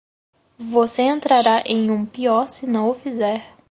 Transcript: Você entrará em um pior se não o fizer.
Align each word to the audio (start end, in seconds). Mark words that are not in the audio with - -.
Você 0.57 1.03
entrará 1.03 1.61
em 1.63 1.91
um 1.91 2.07
pior 2.07 2.49
se 2.49 2.65
não 2.65 2.89
o 2.89 2.95
fizer. 2.95 3.55